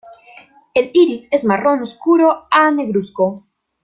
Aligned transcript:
El 0.73 0.89
iris 0.95 1.27
es 1.29 1.45
marrón 1.45 1.83
oscuro 1.83 2.47
a 2.49 2.71
negruzco. 2.71 3.45